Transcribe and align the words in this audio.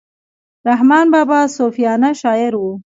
رحمان 0.69 1.05
بابا 1.13 1.39
صوفیانه 1.57 2.09
شاعر 2.21 2.53
وو. 2.57 2.71